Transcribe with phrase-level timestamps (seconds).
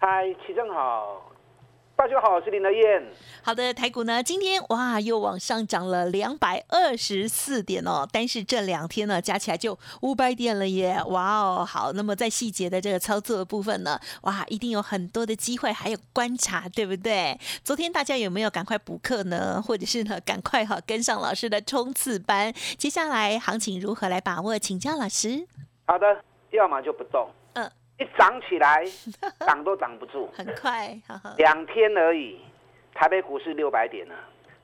[0.00, 1.20] 嗨，齐正好，
[1.96, 3.04] 大家好，我是林德燕。
[3.42, 17.36] 好的，台股呢，今天哇又往上涨了两百二十四点哦，但是这两天呢加起来就五百点了耶，哇哦，好，那么在细节的这个操作的部分呢，哇，一定有很多的机会，还有观察，对不对？
[17.64, 19.60] 昨天大家有没有赶快补课呢？
[19.60, 22.54] 或者是呢，赶快哈跟上老师的冲刺班？
[22.78, 24.56] 接下来行情如何来把握？
[24.56, 25.44] 请教老师。
[25.86, 27.28] 好的，要么就不动。
[27.98, 28.84] 一涨起来，
[29.40, 30.96] 挡都挡不住， 很快，
[31.36, 32.40] 两天而已，
[32.94, 34.14] 台北股市六百点呢，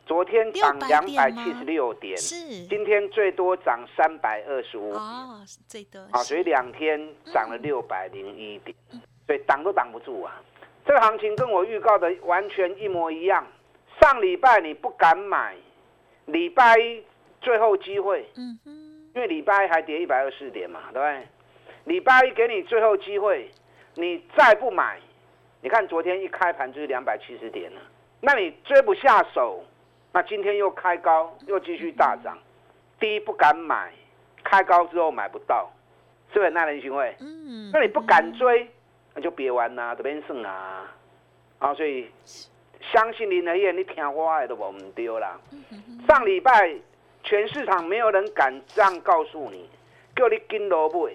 [0.06, 7.00] 昨天涨两百七十六点，是，今天最多涨三百二十五，哦，最多，啊，所以两天
[7.32, 8.76] 涨了六百零一点，
[9.26, 10.40] 所以挡都挡不住啊，
[10.86, 13.44] 这个行情跟我预告的完全一模一样，
[14.00, 15.56] 上礼拜你不敢买，
[16.26, 17.02] 礼拜一
[17.40, 18.70] 最后机会，嗯哼，
[19.14, 21.26] 因为礼拜一还跌一百二十点嘛，对不对？
[21.84, 23.50] 礼拜一给你最后机会，
[23.94, 24.98] 你再不买，
[25.60, 27.80] 你看昨天一开盘就是两百七十点了，
[28.20, 29.62] 那你追不下手，
[30.12, 32.38] 那今天又开高，又继续大涨，
[32.98, 33.92] 第一不敢买，
[34.42, 35.70] 开高之后买不到，
[36.32, 37.14] 是不是耐人寻味？
[37.20, 38.66] 嗯，那你不敢追，
[39.14, 40.90] 那就别玩啦，这边胜啊，
[41.58, 42.10] 啊，所以
[42.80, 45.38] 相信林德燕，你听话的都我们丢啦。
[46.08, 46.74] 上礼拜
[47.22, 49.68] 全市场没有人敢这样告诉你，
[50.16, 51.10] 叫你跟萝卜。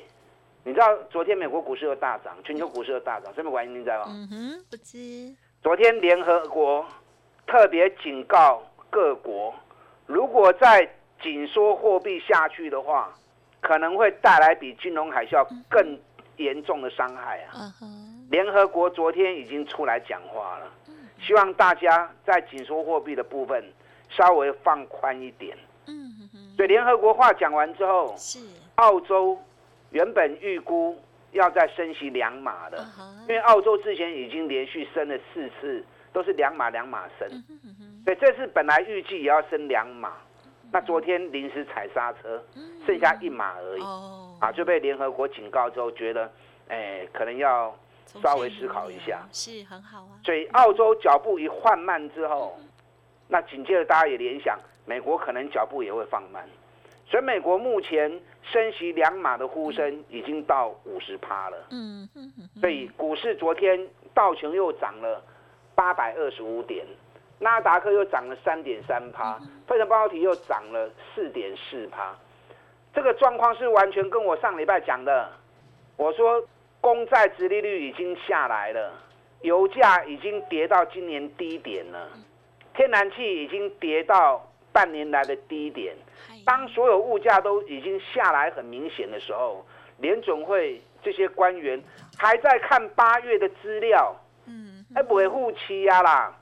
[0.63, 3.79] 你知道昨天美国股市又大涨，全球股市又大涨，什么原因？
[3.79, 4.05] 你知道吗？
[4.09, 5.33] 嗯哼，不知。
[5.63, 6.85] 昨天联合国
[7.47, 9.53] 特别警告各国，
[10.05, 10.87] 如果再
[11.21, 13.13] 紧缩货币下去的话，
[13.61, 15.97] 可能会带来比金融海啸更
[16.37, 17.51] 严重的伤害啊。
[17.55, 18.27] 嗯哼。
[18.29, 20.71] 联合国昨天已经出来讲话了，
[21.19, 23.63] 希望大家在紧缩货币的部分
[24.09, 25.57] 稍微放宽一点。
[25.87, 26.55] 嗯哼。
[26.55, 28.39] 所以联合国话讲完之后，是
[28.75, 29.39] 澳洲。
[29.91, 30.97] 原本预估
[31.31, 32.85] 要再升息两码的，
[33.21, 37.29] 因为澳洲之前已经连续升了四次，都是两码两码升，
[38.03, 40.13] 所以这次本来预计也要升两码，
[40.71, 42.43] 那昨天临时踩刹车，
[42.85, 43.81] 剩下一码而已，
[44.39, 46.31] 啊，就被联合国警告之后，觉得，
[46.67, 47.75] 哎，可能要
[48.21, 50.17] 稍微思考一下，是很好啊。
[50.23, 52.59] 所以澳洲脚步一缓慢之后，
[53.27, 56.43] 那紧接着大家也联想，美国可能脚步也会放慢。
[57.07, 58.19] 所以美国目前
[58.51, 61.57] 升息两码的呼声已经到五十趴了。
[61.71, 65.23] 嗯嗯所以股市昨天道琼又涨了
[65.75, 66.85] 八百二十五点，
[67.39, 72.15] 纳达克又涨了三点三趴，费城半导体又涨了四点四趴。
[72.93, 75.29] 这个状况是完全跟我上礼拜讲的，
[75.95, 76.43] 我说
[76.81, 78.91] 公债殖利率已经下来了，
[79.41, 82.09] 油价已经跌到今年低点了，
[82.73, 85.95] 天然气已经跌到半年来的低点。
[86.45, 89.65] 当所有物价都已经下来很明显的时候，
[89.97, 91.81] 联准会这些官员
[92.17, 94.15] 还在看八月的资料，
[94.45, 96.35] 嗯，还不会护期呀啦。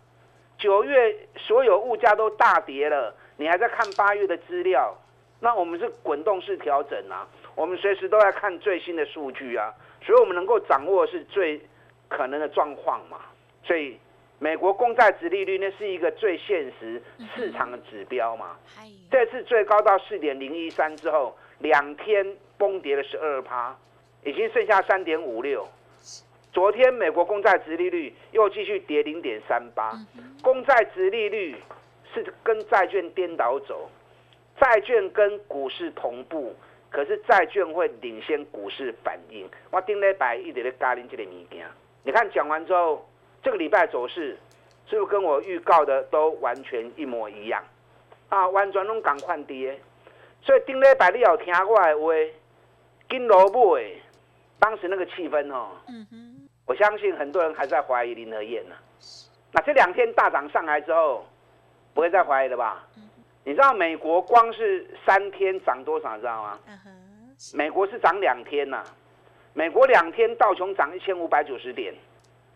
[0.58, 4.96] 九月所有物价都大跌了，你还在看八月的资料？
[5.40, 11.62] 那我们是滚动式调整啊，我们随时都在看最新的数据啊，所以我们能够掌握是最
[12.08, 13.20] 可能的状况嘛，
[13.64, 14.00] 所以。
[14.40, 17.02] 美国公债殖利率那是一个最现实
[17.36, 18.56] 市场的指标嘛？
[19.10, 23.76] 这次最高到四点零一三之后，两天崩跌了十二趴，
[24.24, 25.68] 已经剩下三点五六。
[26.52, 29.94] 昨天美国公债殖利率又继续跌零点三八，
[30.44, 31.56] 公债殖利率
[32.14, 33.90] 是跟债券颠倒走，
[34.60, 36.56] 债券跟股市同步，
[36.92, 39.50] 可是债券会领先股市反应。
[39.72, 41.66] 我顶礼拜一直在加您这个物件，
[42.04, 43.04] 你看讲完之后。
[43.44, 44.38] 这个礼拜走势
[44.90, 47.64] 是不是跟我预告的都完全一模一样？
[48.30, 49.80] 啊，完全拢赶快跌，
[50.42, 52.14] 所以顶礼拜你有听我的话，
[53.10, 54.02] 金萝卜诶，
[54.60, 55.70] 当时那个气氛哦，
[56.66, 58.76] 我相信很多人还在怀疑林和燕呢。
[59.54, 61.26] 那这两天大涨上来之后，
[61.94, 62.86] 不会再怀疑了吧？
[63.46, 66.60] 你知道美国光是三天涨多少，知道吗？
[67.54, 68.84] 美国是涨两天呐，
[69.54, 71.94] 美国两天道琼涨一千五百九十点。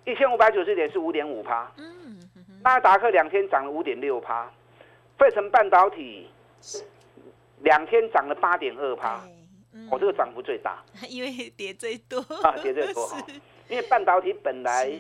[0.06, 2.19] 一千五百九十点是五点五趴，嗯，
[2.63, 4.50] 纳达克两天涨了五点六趴，
[5.18, 6.27] 费城半导体
[7.59, 9.21] 两天涨了八点二趴，
[9.89, 12.19] 我这个涨幅最大， 因为跌最多。
[12.44, 13.09] 啊，跌最多
[13.69, 14.92] 因为半导体本来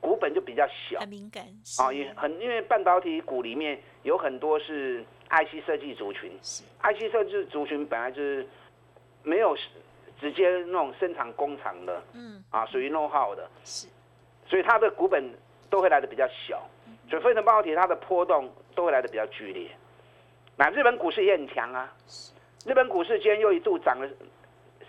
[0.00, 1.00] 股本就比较小。
[1.00, 1.44] 很敏感
[1.78, 7.86] 啊，是也很因为半导体股里面有很多是 IC 设计族群是，IC 设计族群。
[7.86, 8.46] 本来就是。
[9.24, 9.56] 没有
[10.20, 13.86] 直接那种生产工厂的嗯啊，属于 know how 的，是
[14.46, 15.32] 所以它的股本
[15.70, 16.62] 都会来的比较小，
[17.08, 19.68] 所以非成半导体它的波动都会来的比较剧烈。
[20.56, 21.90] 那日本股市也很强啊，
[22.66, 24.08] 日本股市今天又一度涨了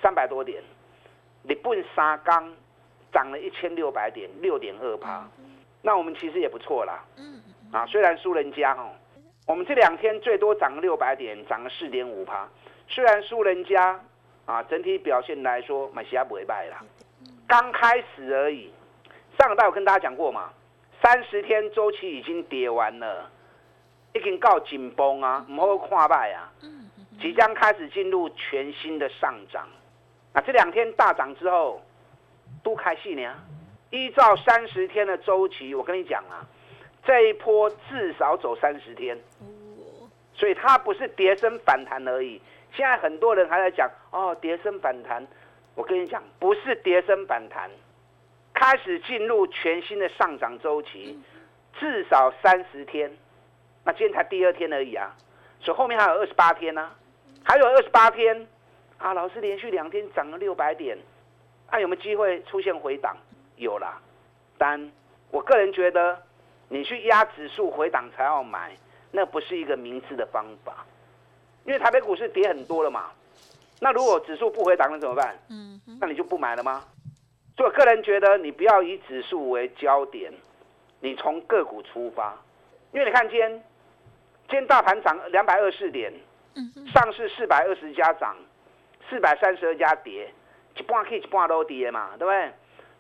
[0.01, 0.61] 三百多点，
[1.47, 2.53] 日本沙钢
[3.11, 5.25] 涨了一千六百点，六点二趴。
[5.81, 7.41] 那我们其实也不错啦，嗯
[7.71, 8.91] 啊，虽然输人家哦，
[9.47, 12.47] 我们这两天最多涨了六百点，涨了四点五趴。
[12.88, 14.00] 虽然输人家
[14.45, 16.83] 啊，整体表现来说，买西亚不会败啦，
[17.47, 18.71] 刚开始而已。
[19.38, 20.51] 上个拜我跟大家讲过嘛，
[21.01, 23.30] 三十天周期已经跌完了，
[24.13, 26.89] 已经告紧绷啊，唔好看败啊，嗯
[27.21, 29.68] 即将开始进入全新的上涨。
[30.33, 31.81] 啊，这两天大涨之后，
[32.63, 33.33] 都开戏呢。
[33.91, 36.45] 依照三十天的周期，我跟你讲啊，
[37.06, 42.41] 这一波至少走三十天，哦所以它不是跌升反弹而已。
[42.75, 45.25] 现在很多人还在讲哦，跌升反弹，
[45.75, 47.69] 我跟你讲，不是跌升反弹，
[48.63, 51.21] 开始进入全新的上涨周期，
[51.77, 53.12] 至少三十天。
[53.83, 55.13] 那今天才第二天而已啊，
[55.60, 56.89] 所以后面还有二十八天呢、
[57.44, 58.48] 还有二十八天
[58.98, 59.13] 啊！
[59.13, 60.98] 老师连续两天涨了六百点，
[61.68, 63.18] 啊，有没有机会出现回档？
[63.57, 64.01] 有啦，
[64.57, 64.89] 但
[65.30, 66.18] 我个人觉得，
[66.69, 68.71] 你去压指数回档才要买，
[69.12, 70.86] 那不是一个明智的方法，
[71.65, 73.12] 因为台北股市跌很多了嘛。
[73.81, 75.36] 那如果指数不回档了怎么办？
[75.50, 76.81] 嗯那你就不买了吗？
[77.55, 80.31] 所以我个人觉得，你不要以指数为焦点，
[81.01, 82.35] 你从个股出发，
[82.91, 83.51] 因为你看今天，
[84.47, 86.11] 今天大盘涨两百二十点，
[86.55, 88.35] 嗯上市四百二十家涨，
[89.09, 90.31] 四百三十二家跌，
[90.77, 92.51] 一半可以一半都跌嘛，对不对？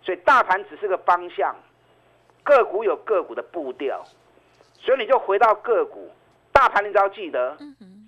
[0.03, 1.55] 所以大盘只是个方向，
[2.43, 4.03] 个股有个股的步调，
[4.77, 6.11] 所以你就回到个股，
[6.51, 7.57] 大盘你只要记得，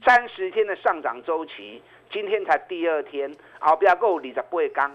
[0.04, 1.82] 三十天的上涨周期，
[2.12, 4.92] 今天才第二天，后边够二十八缸，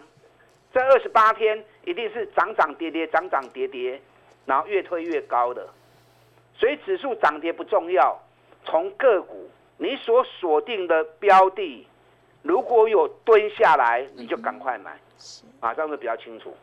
[0.73, 4.01] 这二十八天一定是涨涨跌跌，涨涨跌跌，
[4.47, 5.69] 然后越推越高的。
[6.55, 8.17] 所以指数涨跌不重要，
[8.65, 11.87] 从个股你所锁定的标的，
[12.43, 14.99] 如果有蹲下来，你就赶快买
[15.61, 16.57] 啊，这样子比较清楚。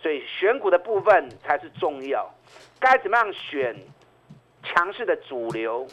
[0.00, 2.32] 所以选股的部分才是重要，
[2.78, 3.76] 该怎么样选
[4.62, 5.86] 强势的主流，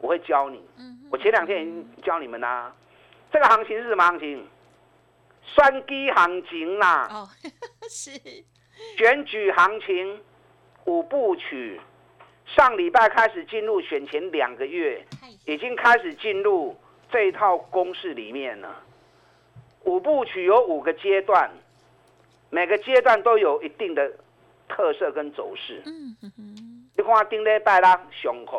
[0.00, 0.62] 我会教你。
[0.78, 2.74] 嗯我前两天已经教你们啦、
[3.30, 4.44] 这个行情是什么行情？
[5.54, 7.28] 双低行情啦、哦
[7.88, 8.10] 是。
[8.96, 10.20] 选举行情
[10.84, 11.80] 五部曲，
[12.46, 15.04] 上礼拜开始进入选前两个月，
[15.46, 16.76] 已经开始进入
[17.10, 18.82] 这一套公式里面了。
[19.84, 21.50] 五部曲有五个阶段，
[22.50, 24.12] 每个阶段都有一定的
[24.68, 25.82] 特色跟走势。
[25.86, 26.90] 嗯哼哼。
[26.96, 28.56] 你看顶礼拜啦上课，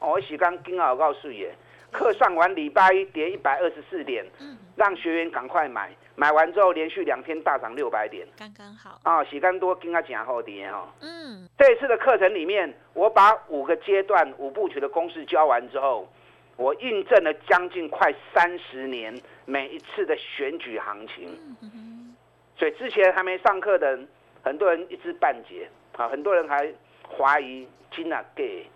[0.00, 1.54] 哦，我时间今好告诉耶，
[1.90, 10.92] 课上完礼拜一跌一百二十四点，嗯让学员赶快买，买完之后连续两天大涨六百点，刚刚好啊、洗干多今啊真好跌哈。
[11.00, 16.08] 嗯这次的课程里面，我把五个阶段五部曲的公式教完之后，
[16.56, 22.14] 我印证了将近快三十年每一次的选举行情。
[22.56, 24.08] 所以之前还没上课的人，
[24.42, 26.72] 很多人一知半解啊，很多人还
[27.16, 28.66] 怀疑金啊给。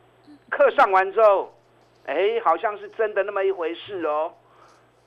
[0.50, 1.52] 课上完之后，
[2.06, 4.32] 哎，好像是真的那么一回事哦。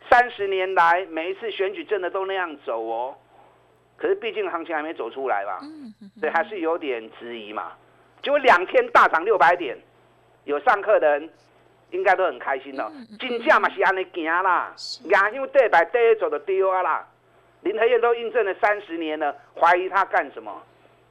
[0.09, 3.15] 三十年来，每一次选举真的都那样走哦。
[3.97, 7.71] 可是毕竟行情还没走出来吧，嗯哼哼所以还是有点质疑嘛。
[8.21, 9.77] 结果两天大涨六百点，
[10.43, 11.29] 有上课的人
[11.91, 12.91] 应该都很开心哦。
[13.19, 17.07] 金价嘛是安尼行啦，是牙香对摆对走的丢啊啦。
[17.61, 20.61] 林和燕都印证了三十年了，怀疑他干什么？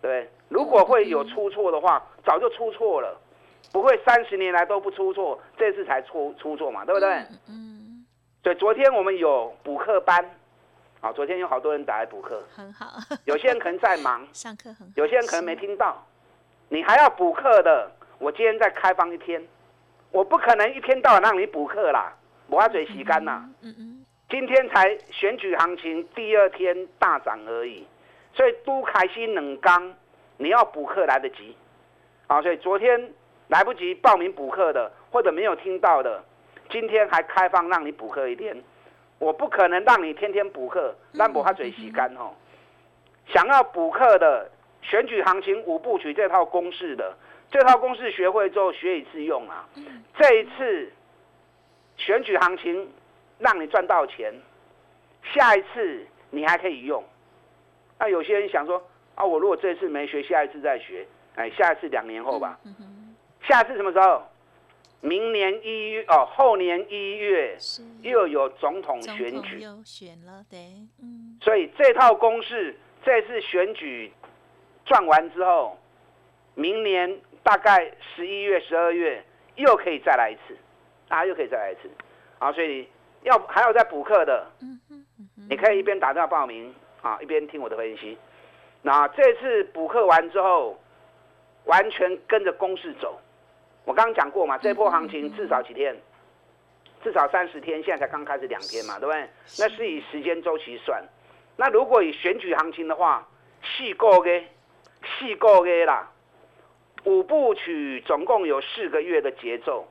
[0.01, 0.29] 对？
[0.49, 3.19] 如果会有出错的话，早就出错了，
[3.73, 7.09] 不会三十年来都不出错，这次才出出错嘛，对不对？
[7.11, 8.07] 嗯嗯。
[8.43, 10.25] 所以昨天我们有补课班，
[11.01, 12.87] 啊，昨天有好多人打来补课，很好。
[13.25, 14.93] 有些人可能在忙， 上课很好。
[14.97, 16.07] 有些人可能没听到，
[16.69, 19.43] 你还要补课的，我今天再开放一天，
[20.11, 22.13] 我不可能一天到晚让你补课啦，
[22.49, 23.49] 我要嘴洗干啦。
[23.63, 27.87] 嗯嗯今天才选举行情第二天大涨而已，
[28.35, 29.95] 所以都开心冷刚，
[30.39, 31.57] 你要补课来得及，
[32.27, 33.13] 啊，所以昨天
[33.49, 36.23] 来不及报名补课的，或者没有听到的，
[36.71, 38.57] 今天还开放让你补课一天，
[39.19, 42.31] 我不可能让你天天补课，让我他嘴洗干哦。
[43.27, 44.51] 想要补课的，
[44.83, 47.17] 选举行情五部曲这套公式的，
[47.51, 49.69] 这套公式学会之后学以致用啊。
[50.19, 50.93] 这一次
[51.97, 52.91] 选举行情
[53.39, 54.33] 让你赚到钱，
[55.23, 57.03] 下一次你还可以用。
[57.99, 58.83] 那有些人想说，
[59.15, 62.59] 啊，我如果这次没学，下一次再学，哎，下一次两年后吧。
[63.49, 64.23] 下次什么时候？
[65.01, 67.59] 明年一月哦，后年一月
[68.01, 70.59] 又有总统选举，又选了，对，
[70.99, 71.39] 嗯。
[71.43, 72.75] 所以这套公式，
[73.05, 74.11] 这次选举
[74.87, 75.77] 转完之后，
[76.55, 79.23] 明年大概十一月、十二月
[79.57, 80.57] 又可以再来一次，
[81.09, 81.91] 啊，又可以再来一次，
[82.39, 82.89] 啊，所以
[83.25, 84.51] 要还有在补课的，
[85.51, 88.17] 你可以一边打电话报名啊，一边听我的分析。
[88.81, 90.79] 那这次补课完之后，
[91.67, 93.21] 完全跟着公式走。
[93.85, 95.95] 我刚刚讲过嘛，这波行情至少几天，
[97.03, 99.29] 至少三十天，现在才刚开始两天嘛，对不对？
[99.59, 101.03] 那是以时间周期算。
[101.57, 103.29] 那如果以选举行情的话，
[103.63, 104.45] 四个月，
[105.03, 106.11] 四个月啦，
[107.05, 109.87] 五部曲总共有四个月的节奏，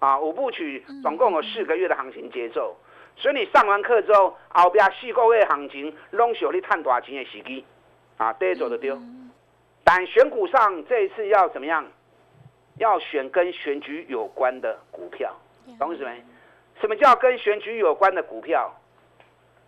[0.00, 2.76] 啊，五部曲总共有四个月的行情节奏。
[3.16, 7.64] 所以你上完课之后，后边四个月行情拢是有你赚大钱的时机，
[8.16, 9.00] 啊，跌走的丢。
[9.84, 11.86] 但选股上这一次要怎么样？
[12.78, 15.34] 要选跟选举有关的股票，
[15.78, 16.22] 懂意思没？
[16.80, 18.70] 什么叫跟选举有关的股票？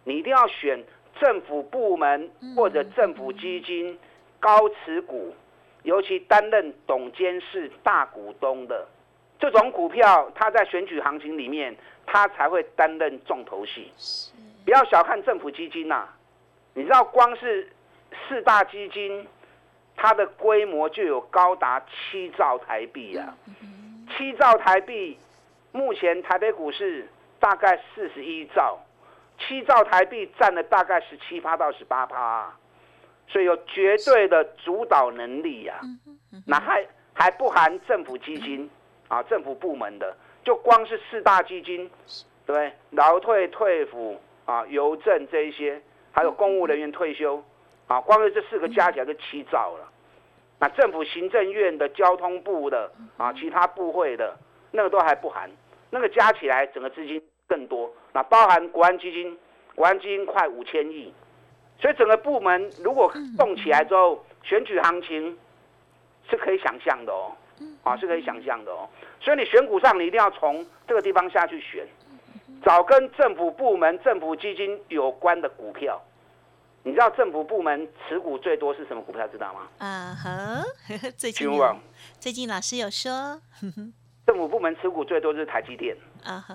[0.05, 0.83] 你一定要选
[1.19, 3.99] 政府部门或者政府基金
[4.39, 5.35] 高持股，
[5.83, 8.87] 尤其担任董监事大股东的
[9.39, 11.75] 这种股票，它在选举行情里面，
[12.07, 13.91] 它才会担任重头戏。
[14.65, 16.09] 不要小看政府基金呐，
[16.75, 17.71] 你知道光是
[18.29, 19.27] 四大基金。
[20.01, 23.37] 它的规模就有高达七兆台币啊，
[24.17, 25.19] 七兆台币，
[25.73, 27.09] 目前台北股市
[27.41, 28.79] 大概四十一兆，
[29.41, 32.55] 七兆台币占了大概十七趴到十八趴，
[33.27, 35.81] 所以有绝对的主导能力呀。
[36.47, 38.71] 那还还不含政府基金
[39.09, 41.91] 啊，政府部门的，就光是四大基金，
[42.47, 47.43] 对劳退退抚啊，邮政这一些，还有公务人员退休。
[47.89, 49.91] 啊，光是这四个加起来就七兆了。
[50.61, 54.37] 那政府行政院的交通部的啊，其他部会的
[54.71, 55.51] 那个都还不含，
[55.91, 57.91] 那个加起来整个资金更多。
[58.13, 59.39] 那包含国安基金，
[59.75, 61.13] 国安基金快五千亿，
[61.81, 65.39] 所以整个部门如果动起来之后，选举行情
[66.29, 67.33] 是可以想象的哦，
[67.85, 68.89] 啊是可以想象的哦。
[69.21, 71.87] 所以你选股上，你一定要从这个地方下去选，
[72.65, 76.03] 找跟政府部门、政府基金有关的股票。
[76.85, 79.27] 你知道政府部门持股最多是什么股票？
[79.29, 79.69] 知道吗？
[79.79, 80.63] 啊哈，
[81.17, 81.49] 最近
[82.19, 83.41] 最近老师有说，
[84.27, 85.97] 政府部门持股最多是台积电。
[86.25, 86.55] 啊哈，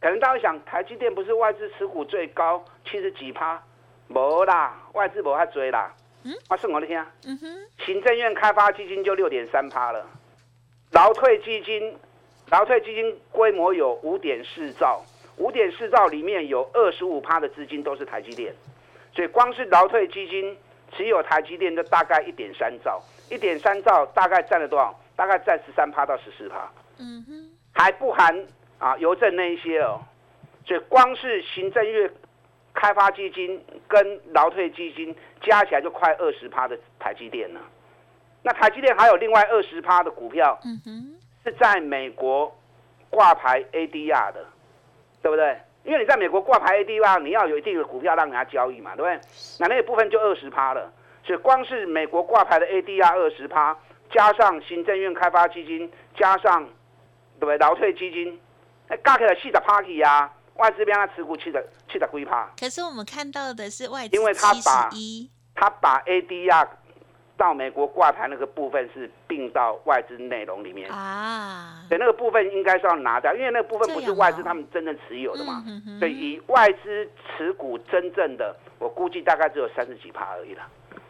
[0.00, 3.60] 可能大家想，台积电不是外资持股最高七十几趴？
[4.08, 5.92] 没啦，外资没太追啦。
[6.22, 6.96] 嗯，我算我的听。
[7.24, 7.46] 嗯哼，
[7.84, 10.06] 行政院开发基金就六点三趴了，
[10.92, 11.96] 劳退基金，
[12.50, 15.02] 劳退基金规模有五点四兆，
[15.38, 18.54] 五点四兆里面有二十五趴的资金都是台积电。
[19.16, 20.56] 所以光是劳退基金
[20.94, 24.94] 持有台积电就大概一点三兆，一点三兆大概占了多少？
[25.16, 26.70] 大概占十三趴到十四趴。
[26.98, 28.46] 嗯哼，还不含
[28.78, 29.98] 啊邮政那一些哦。
[30.66, 32.10] 所以光是行政院
[32.74, 37.60] 开发基金跟劳退基金加起来就快二十趴的台积电了。
[38.42, 42.54] 那台积电还有另外二十趴的股票，嗯哼，是在美国
[43.08, 44.44] 挂牌 ADR 的，
[45.22, 45.56] 对不对？
[45.86, 49.20] 因为你在美国挂牌 ADR，你要有一定的股票让人家交易嘛，对不对？
[49.60, 50.92] 那那个部分就二十趴了，
[51.24, 53.76] 所以光是美国挂牌的 ADR 二十趴，
[54.12, 56.64] 加上行政院开发基金，加上
[57.38, 57.56] 对不对？
[57.58, 58.40] 劳退基金，
[58.88, 62.50] 那，加起来四十趴去呀，外资边他持股七十七十几趴。
[62.58, 64.90] 可是我们看到的是外资因为他把
[65.54, 66.66] 他把 ADR。
[67.36, 70.90] 到美国挂牌那个部分是并到外资内容里面。
[70.90, 75.62] 啊，对，那个部分应该是要拿掉，因为那个部分不是外资他们真正持有的嘛，
[75.98, 80.62] 所以以外资持股真正的，我估计大概只有三十几趴而已了，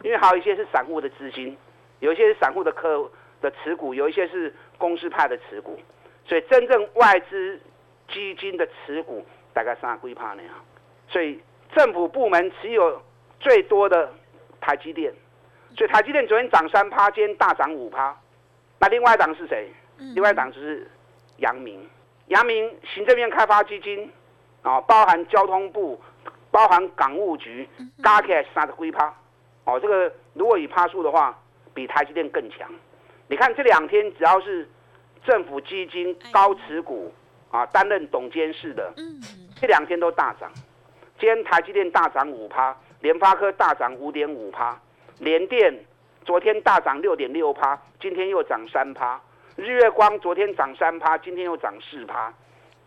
[0.03, 1.57] 因为还有一些是散户的资金，
[1.99, 3.09] 有一些是散户的客
[3.41, 5.79] 的持股，有一些是公司派的持股，
[6.25, 7.59] 所以真正外资
[8.09, 10.51] 基金的持股大概三十几趴那样，
[11.07, 11.39] 所以
[11.73, 13.01] 政府部门持有
[13.39, 14.11] 最多的
[14.59, 15.13] 台积电。
[15.77, 18.17] 所以台积电昨天涨三趴，今天大涨五趴。
[18.79, 19.71] 那另外一档是谁？
[20.15, 20.89] 另外一档就是
[21.37, 21.87] 阳明。
[22.29, 24.11] 阳明行政院开发基金
[24.63, 26.01] 啊，包含交通部、
[26.49, 27.69] 包含港务局，
[28.03, 29.13] 加起来三十几趴。
[29.65, 31.39] 哦，这个如果以趴数的话，
[31.75, 32.67] 比台积电更强。
[33.27, 34.67] 你看这两天只要是
[35.23, 37.13] 政府基金高持股
[37.51, 38.91] 啊，担任董监事的，
[39.61, 40.51] 这两天都大涨。
[41.19, 44.75] 今天台积电大涨五趴，联发科大涨五点五趴。
[45.19, 45.73] 联电
[46.23, 49.19] 昨天大涨六点六趴，今天又涨三趴。
[49.55, 52.31] 日月光昨天涨三趴，今天又涨四趴，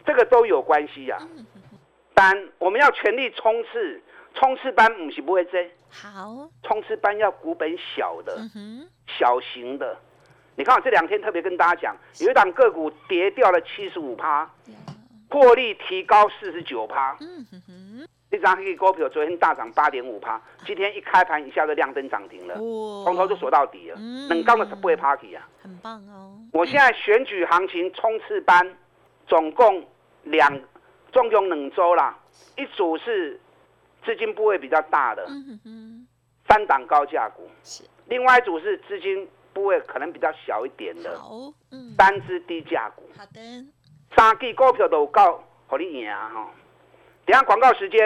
[0.05, 1.19] 这个都有关系呀。
[2.15, 4.01] 但我们要全力冲刺，
[4.35, 9.97] 冲刺班不是不会追好，冲刺班要股本小的、嗯，小型的。
[10.55, 14.49] 你看我这两天特别跟大家讲，有一档个股跌掉了七十五趴，
[15.31, 17.17] 获利提高四十九趴。
[17.21, 17.80] 嗯哼哼，
[18.31, 25.49] 一张黑股票昨天大涨八点五趴，今天一开盘一下就亮灯涨停了，哇从头就锁到底了，嗯能刚的是不会 party 啊。
[25.63, 28.77] 很棒哦，我现在选举行情冲刺班，
[29.27, 29.85] 总共
[30.23, 30.61] 两，
[31.13, 32.17] 总共两周啦，
[32.57, 33.41] 一组是
[34.05, 35.27] 资金部位比较大的
[36.49, 43.03] 三档高价股是，另外一组是资金部位可能比较小一点的好，嗯，单只低价股。
[43.19, 43.41] 好的，
[44.17, 46.47] 三支股票都有够，互你赢啊吼！
[47.31, 48.01] 等一下广告时间，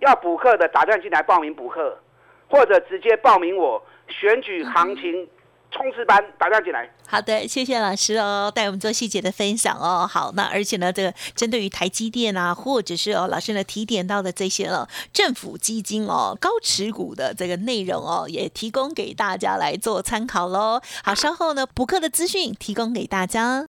[0.00, 1.98] 要补课的打电话进来报名补课，
[2.46, 5.26] 或者直接报名我选举行情
[5.70, 6.86] 冲刺班，打电话进来。
[7.08, 10.06] 好的，谢谢老师哦，带我们做细节的分享哦。
[10.06, 20.82] 好，那而且呢，这个针对于台积电啊，或者是哦老师呢提点到的这些哦政府基金哦高持股的这个内容哦，也提供给大家来做参考喽。
[21.02, 23.64] 好，稍后呢补课的资讯提供给大家。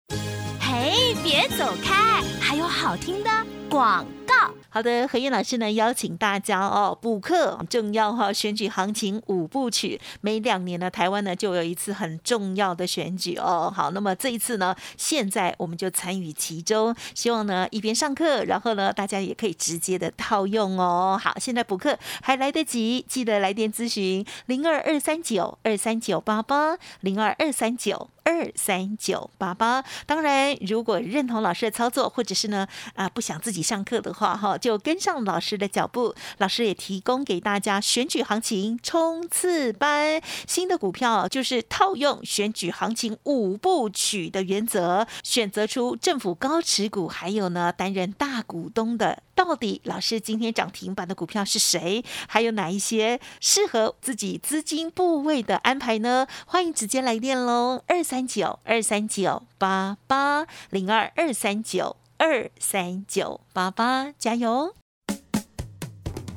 [0.61, 3.29] 嘿，别走开，还有好听的
[3.69, 4.49] 广告。
[4.77, 13.73] 好的，何燕老师呢邀请大家哦补课重要哈、选举行情五部曲，每两年呢台湾呢就有一次很重要的选举哦。
[13.75, 21.19] 好，那么这一次呢，现在我们就参与其中，希望呢一边上课，然后呢大家也可以直接的套用哦。
[21.19, 28.11] 好，现在补课还来得及，记得来电咨询零二二三九二三九八八零二二三九。
[28.27, 29.81] 二三九八八。
[30.05, 36.13] 当然，如果认同老师的操作，或者是呢啊不想自己上课的话，哈，就跟上老师的脚步。
[36.39, 49.23] 老师也提供给大家选举行情冲刺班，新的股票就是套用选举行情五部曲的原则，选择出政府高持股，还有呢担任大股东的。
[49.37, 52.03] 到底老师今天涨停板的股票是谁？
[52.27, 56.25] 还有哪一些适合自己资金部位的安排呢？
[56.47, 64.73] 欢迎直接来电喽，二三九二三九八八零二二三九二三九八八，加油！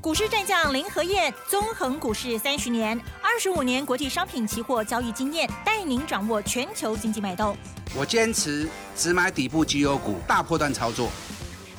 [0.03, 7.57] 股市战将林和燕，纵横股市三十年，二十五年国际商品期货交易经验，带您掌握全球经济脉动。
[7.97, 11.11] 我坚持只买底部绩优股，大波段操作。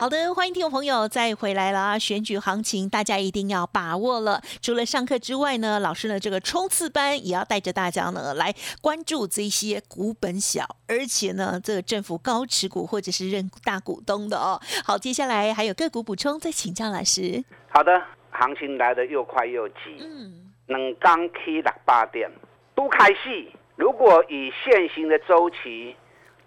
[0.00, 1.98] 好的，欢迎听众朋友再回来啦。
[1.98, 4.40] 选举行情大家一定要把握了。
[4.62, 14.58] 除了上课之外呢，老师呢这个冲刺班也要带着大家呢来关注这些股本小，而且呢这个政府高持股或者是认大股东的哦。
[14.82, 17.44] 好，接下来还有个股补充，再请教老师。
[17.68, 22.30] 好的，行情来的又快又急，嗯，能刚 K 六八点
[22.74, 23.52] 都开戏。
[23.76, 25.94] 如果以现行的周期，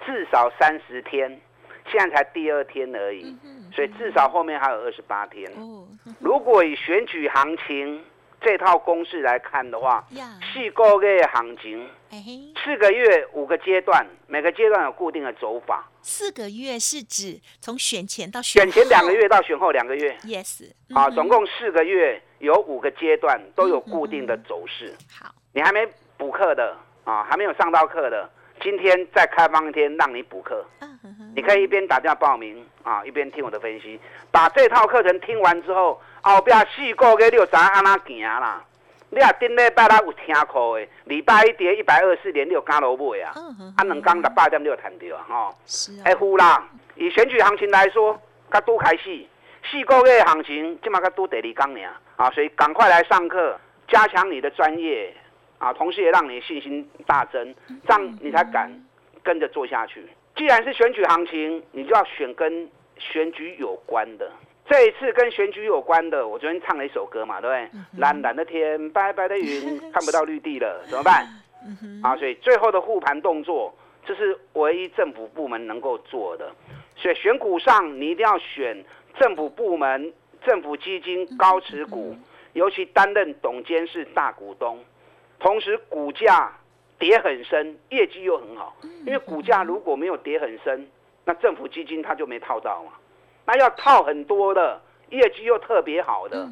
[0.03, 1.39] 至少三十天，
[1.91, 3.35] 现在才第二天而已，
[3.73, 5.49] 所以至少后面还有二十八天。
[5.57, 5.87] 哦。
[6.19, 8.03] 如果以选举行情
[8.41, 11.89] 这套公式来看的话，呀，四个月行情，
[12.63, 15.89] 四个月五个阶段，每个阶段有固定的走法。
[16.01, 24.93] 四个月是指从选前到选前两个月到选后两个月，，yes，啊，总共四个月，有五个阶段，都有固定的走势。
[25.09, 28.29] 好，你还没补课的啊，还没有上到课的，
[28.61, 30.65] 今天再开放一天让你补课。
[30.81, 30.99] 嗯
[31.35, 33.99] 你可以一边打电话报名啊，一边听我的分析。
[34.31, 38.63] 把这套课程听完之后，后边四个月你就知影安怎行啦。
[39.09, 43.31] 你啊顶礼拜六有听课的，礼拜一跌一百二四点，你就敢落买啊。
[43.77, 45.55] 啊，两天六百点你就赚到啊，吼。
[45.65, 46.67] 是啊哎，呼啦！
[46.95, 48.19] 以选举行情来说，
[48.51, 49.25] 甲拄开始，
[49.69, 53.55] 四个月的行情，即马甲拄第二天尔啊，所以赶快来上课，
[53.87, 55.13] 加强你的专业
[55.59, 57.53] 啊，同时也让你信心大增，
[57.87, 58.71] 这样你才敢
[59.21, 60.07] 跟着做下去。
[60.35, 64.31] 既然是选举行情，你就要选跟选举有关的。
[64.65, 67.81] 这一次跟选举有关的，我昨天唱了一首歌嘛，对不对？
[67.99, 71.27] 蓝蓝的天，白白的云， 看不到绿地了，怎么办？
[72.01, 73.73] 啊，所以最后的护盘动作，
[74.05, 76.49] 这是唯一政府部门能够做的。
[76.95, 78.83] 所以选股上，你一定要选
[79.19, 80.13] 政府部门、
[80.45, 82.15] 政府基金高持股，
[82.53, 84.83] 尤其担任董监事大股东，
[85.39, 86.51] 同时股价
[86.99, 88.75] 跌很深，业绩又很好。
[89.05, 90.87] 因为股价如果没有跌很深，
[91.25, 92.91] 那政府基金它就没套到嘛。
[93.45, 96.47] 那要套很多的，业绩又特别好的，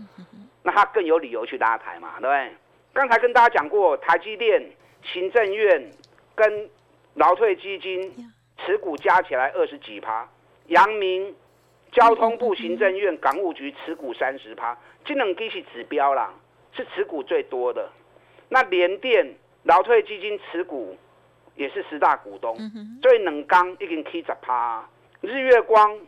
[0.63, 2.51] 那它更有理由去拉抬嘛，对不对？
[2.93, 4.62] 刚才跟大家讲过，台积电、
[5.01, 5.89] 行政院
[6.36, 6.69] 跟
[7.13, 8.13] 劳退基金
[8.58, 10.27] 持股加起来二十几趴，
[10.67, 11.34] 阳明
[11.93, 16.34] 交通部行政院港务局持股三十趴，这两支是指标啦，
[16.73, 17.89] 是持股最多的。
[18.49, 20.97] 那联电、劳退基金持股
[21.56, 22.58] 也是十大股东，
[23.02, 24.84] 所以冷刚已经 K 十趴。
[25.21, 26.00] 日月光、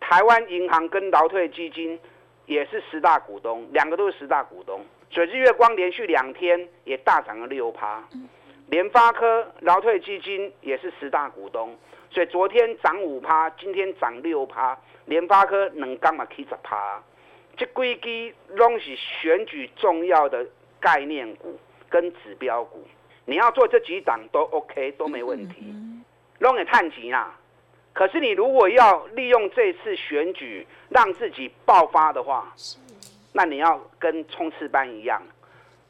[0.00, 1.98] 台湾银行跟劳退基金
[2.46, 4.80] 也是十大股东，两个都是十大股东。
[5.10, 8.02] 所以日月光连续两天也大涨了六趴。
[8.68, 11.76] 联发科、劳退基金也是十大股东，
[12.10, 14.76] 所以昨天涨五趴，今天涨六趴。
[15.04, 17.00] 联发科能刚嘛 K 十趴，
[17.56, 20.44] 这几支拢是选举重要的
[20.80, 21.56] 概念股
[21.88, 22.84] 跟指标股，
[23.24, 25.74] 你要做这几档都 OK 都没问题，
[26.38, 27.34] 弄也探级啦。
[27.92, 32.52] 可是你如果要利用这次选举让自己爆发的话，
[33.32, 35.22] 那你要跟冲刺班一样，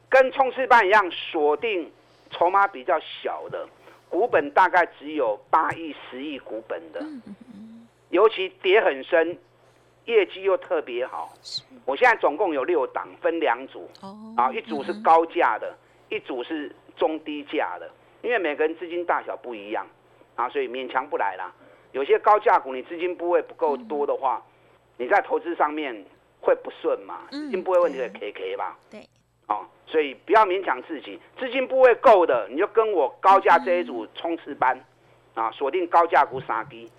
[0.08, 1.90] 跟冲刺班一样锁定。
[2.28, 3.66] 筹码比较小的
[4.08, 7.00] 股本，大概只有八亿、十亿股本的，
[8.10, 9.38] 尤其跌很深，
[10.06, 11.32] 业绩又特别好。
[11.84, 13.88] 我现在总共有六档，分两组，
[14.36, 15.72] 啊，一组是高价的，
[16.08, 17.90] 一组是中低价的。
[18.22, 19.86] 因为每个人资金大小不一样，
[20.34, 21.52] 啊，所以勉强不来啦。
[21.92, 24.42] 有些高价股，你资金部位不够多的话，
[24.96, 26.04] 你在投资上面
[26.40, 27.20] 会不顺嘛？
[27.30, 28.76] 资金部位问题的 KK 吧？
[28.90, 29.00] 对。
[29.46, 34.76] 哦，所以不要勉强自己，资金部位够的，你就跟我高价这一组冲刺班，
[35.34, 36.90] 啊，锁定高价股杀低。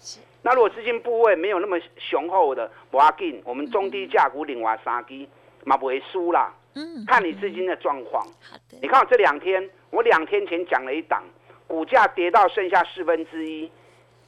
[0.43, 5.28] 那如果资金部位没有那么雄厚的，不要紧，我们中低价股另外杀低，
[5.65, 6.54] 嘛不会输啦。
[6.78, 8.24] 嗯，看你资金的状况。
[8.40, 8.78] 好的。
[8.80, 11.24] 你看我这两天，我两天前讲了一档，
[11.66, 13.70] 股价跌到剩下四分之一，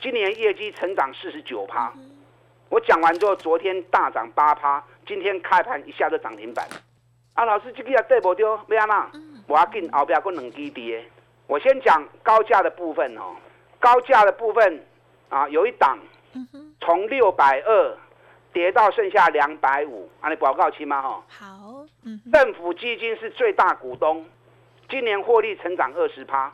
[0.02, 1.94] 今年业绩成长四十九趴。
[2.70, 6.68] 我讲完之后，昨天大涨八趴，今天开盘一下就涨停板。
[7.36, 9.12] 啊，老师，这个也对不丢，没安那，
[9.48, 11.06] 我要紧后边还两支跌。
[11.46, 13.36] 我先讲高价的部分哦，
[13.80, 14.84] 高价的部分
[15.30, 16.00] 啊，有一档
[16.82, 17.98] 从六百二
[18.52, 21.02] 跌到剩下两百五，啊，你报告期吗？
[21.02, 21.86] 哈，好，
[22.32, 24.26] 政府基金是最大股东，
[24.90, 26.52] 今年获利成长二十趴，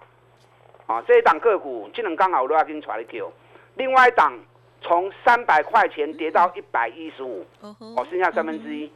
[0.88, 3.32] 啊，这一档个股今能刚好都要给你传一 Q，
[3.76, 4.38] 另外一档
[4.82, 8.92] 从三百块钱跌到一百一十五，哦，剩下三分之一。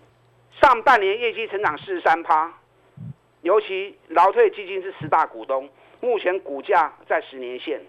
[0.62, 2.52] 上半年业绩成长四十三趴，
[3.42, 5.70] 尤其劳退基金是十大股东，
[6.02, 7.80] 目前股价在十年线，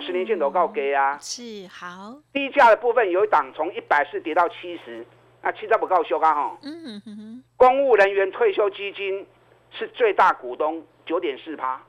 [0.00, 1.18] 十年线都告给啊。
[1.20, 2.14] 是好。
[2.32, 5.04] 低价的部分有一档从一百四跌到七十，
[5.42, 6.58] 那七十不够修啊哈。
[6.62, 7.44] 嗯哼哼。
[7.56, 9.26] 公务人员退休基金
[9.70, 11.82] 是最大股东，九点四趴，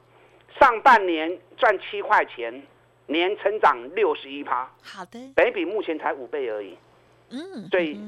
[0.60, 2.64] 上半年赚七块钱，
[3.08, 4.70] 年成长六十一趴。
[4.82, 5.20] 好的。
[5.36, 6.78] 本比目前才五倍而已。
[7.30, 7.68] 嗯。
[7.70, 8.00] 所以，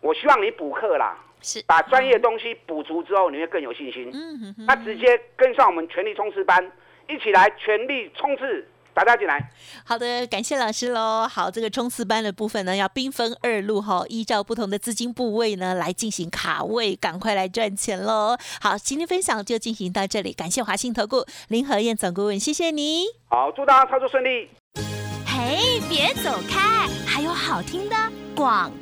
[0.00, 1.16] 我希望你补课啦。
[1.40, 4.10] 是把专业东西补足之后，你会更有信心。
[4.12, 4.66] 嗯哼哼。
[4.66, 6.72] 那直接跟上我们全力冲刺班，
[7.08, 8.66] 一起来全力冲刺，
[9.04, 9.50] 大家进来。
[9.84, 11.26] 好的，感谢老师喽。
[11.28, 18.36] 好，这个冲刺班的部分呢，要兵分二路哈，依照不同的资金部位呢来进行卡位，赶快来赚钱喽。
[18.60, 23.04] 好，今天分享就进行到这里，感谢华信投顾林和燕总顾问，谢谢你。
[23.28, 24.50] 好，祝大家操作顺利。
[25.24, 27.96] 嘿，别走开，还有好听的
[28.34, 28.72] 广。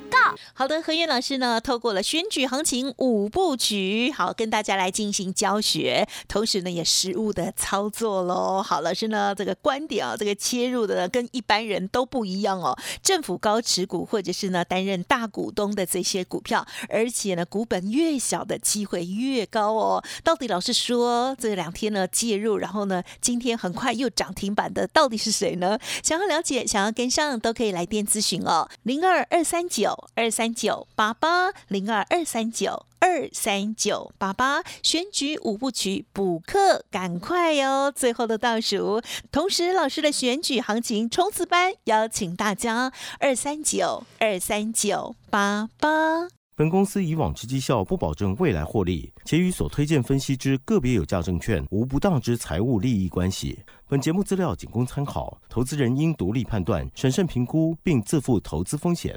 [0.54, 8.62] 好的，何燕老师呢，透过了选举行情五部曲，好跟大家来进行教学，同时呢也实物的操作喽。
[8.62, 12.76] 好，老师呢这个观点啊，这个切入的跟一般人都不一样哦。
[13.02, 20.04] 政府高持股或者是呢担任大股东的这些股票，而且呢股本越小的机会越高哦。
[20.22, 25.78] 到底老师说这两天呢介入，然后呢今天很快又涨停板的到底是谁呢？
[26.02, 30.25] 想要了解，想要跟上都可以来电咨询哦，零二二三九二。
[30.26, 37.92] 二三九八八零二二三九二三九八八选举五部曲补课，赶快哟！
[37.92, 46.26] 最后的倒数，同时老师的选举行情冲刺班邀请大家二三九二三九八八。
[46.56, 53.60] 本公司以往之绩效不保证未来获利，且与所推荐分析之个别有价证券无不当之财务利益关系。
[53.86, 59.16] 本节目资料仅供参考，投资人应独立判断、审慎评估，并自负投资风险。